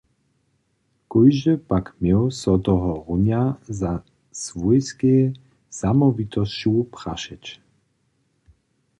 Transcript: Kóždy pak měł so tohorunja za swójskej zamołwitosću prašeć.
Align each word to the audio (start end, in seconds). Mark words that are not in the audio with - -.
Kóždy 1.11 1.53
pak 1.69 1.85
měł 2.01 2.21
so 2.39 2.53
tohorunja 2.65 3.41
za 3.79 3.91
swójskej 4.41 5.33
zamołwitosću 5.79 6.73
prašeć. 6.93 7.45